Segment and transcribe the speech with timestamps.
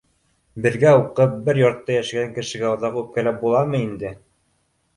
[0.65, 4.17] Бергә уҡып, бер йортта йәшәгән кешегә оҙаҡ үпкәләп буламы инде?!